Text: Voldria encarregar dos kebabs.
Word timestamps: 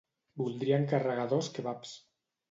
Voldria 0.41 0.79
encarregar 0.83 1.25
dos 1.33 1.49
kebabs. 1.59 1.93